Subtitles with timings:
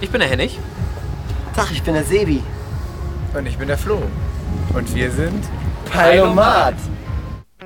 [0.00, 0.58] Ich bin der Hennig.
[1.56, 2.40] Tag, ich bin der Sebi.
[3.34, 4.00] Und ich bin der Flo.
[4.72, 5.44] Und wir sind
[5.90, 6.74] Pilomat.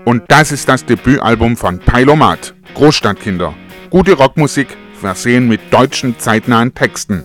[0.06, 2.54] Und das ist das Debütalbum von Pilomat.
[2.74, 3.52] Großstadtkinder.
[3.90, 7.24] Gute Rockmusik, versehen mit deutschen zeitnahen Texten.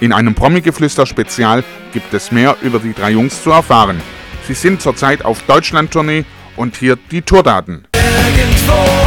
[0.00, 1.64] In einem Promi-Geflüster-Spezial
[1.94, 4.02] gibt es mehr über die drei Jungs zu erfahren.
[4.46, 7.86] Sie sind zurzeit auf Deutschland-Tournee und hier die Tourdaten.
[7.94, 9.03] Irgendwo